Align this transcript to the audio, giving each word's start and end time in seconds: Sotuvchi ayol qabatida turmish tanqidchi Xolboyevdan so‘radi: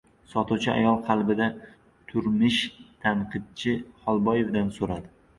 Sotuvchi 0.29 0.67
ayol 0.71 0.95
qabatida 1.09 1.49
turmish 2.11 2.57
tanqidchi 3.03 3.75
Xolboyevdan 4.07 4.73
so‘radi: 4.79 5.13